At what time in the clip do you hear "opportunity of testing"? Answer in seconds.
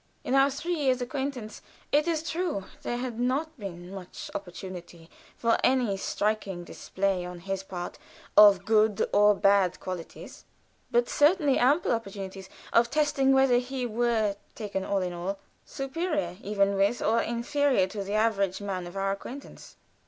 11.91-13.31